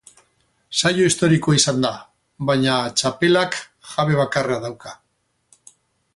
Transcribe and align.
Saio 0.79 1.09
historikoa 1.09 1.57
izan 1.59 1.85
da, 1.87 1.91
baina 2.51 2.79
txapelak 3.03 3.61
jabe 3.93 4.19
bakarra 4.23 4.59
dauka. 4.65 4.99